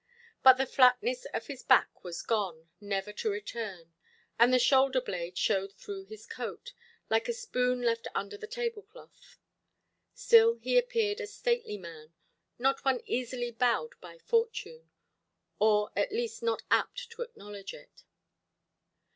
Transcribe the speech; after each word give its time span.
But 0.41 0.53
the 0.53 0.65
flatness 0.65 1.25
of 1.31 1.45
his 1.45 1.61
back 1.61 2.03
was 2.03 2.23
gone, 2.23 2.69
never 2.79 3.13
to 3.13 3.29
return; 3.29 3.93
and 4.39 4.51
the 4.51 4.57
shoulder–blades 4.57 5.37
showed 5.37 5.73
through 5.75 6.05
his 6.05 6.25
coat, 6.25 6.73
like 7.11 7.27
a 7.27 7.33
spoon 7.33 7.83
left 7.83 8.07
under 8.15 8.35
the 8.35 8.47
tablecloth. 8.47 9.37
Still 10.15 10.55
he 10.55 10.75
appeared 10.75 11.19
a 11.21 11.27
stately 11.27 11.77
man, 11.77 12.15
one 12.57 12.73
not 12.83 13.01
easily 13.05 13.51
bowed 13.51 13.93
by 14.01 14.17
fortune, 14.17 14.89
or 15.59 15.91
at 15.95 16.11
least 16.11 16.41
not 16.41 16.63
apt 16.71 17.11
to 17.11 17.21
acknowledge 17.21 17.71
it. 17.75 18.03